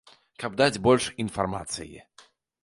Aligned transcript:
Каб 0.43 0.55
даць 0.61 0.81
больш 0.87 1.05
інфармацыі. 1.25 2.03